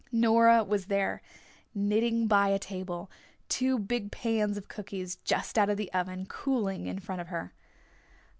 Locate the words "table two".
2.57-3.77